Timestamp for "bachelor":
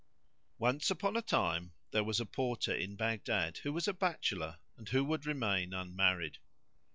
3.93-4.57